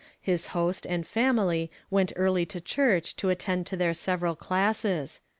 I 0.27 0.31
lis 0.31 0.47
host 0.47 0.87
and 0.89 1.05
family 1.05 1.69
went 1.91 2.11
early 2.15 2.43
to 2.47 2.59
church 2.59 3.15
to 3.17 3.29
attend 3.29 3.67
to 3.67 3.77
their 3.77 3.93
several 3.93 4.35
classes. 4.35 5.21